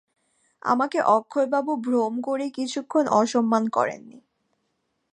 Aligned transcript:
আমাকে 0.61 0.99
অক্ষয়বাবু 1.09 1.73
ভ্রম 1.81 2.13
করে 2.21 2.45
কিছুমাত্র 2.49 3.13
অসম্মান 3.13 3.63
করেন 3.69 4.01
নি। 4.07 4.19